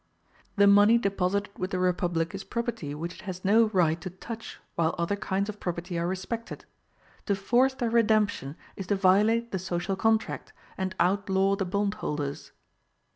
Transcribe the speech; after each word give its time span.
The 0.55 0.65
money 0.65 0.97
deposited 0.97 1.51
with 1.59 1.69
the 1.69 1.77
republic 1.77 2.33
is 2.33 2.43
property 2.43 2.95
which 2.95 3.13
it 3.13 3.21
has 3.21 3.45
no 3.45 3.65
right 3.65 4.01
to 4.01 4.09
touch 4.09 4.59
while 4.73 4.95
other 4.97 5.15
kinds 5.15 5.47
of 5.47 5.59
property 5.59 5.95
are 5.99 6.07
respected; 6.07 6.65
to 7.27 7.35
force 7.35 7.75
their 7.75 7.91
redemption 7.91 8.55
is 8.75 8.87
to 8.87 8.95
violate 8.95 9.51
the 9.51 9.59
social 9.59 9.95
contract, 9.95 10.53
and 10.75 10.95
outlaw 10.99 11.55
the 11.55 11.65
bondholders. 11.65 12.51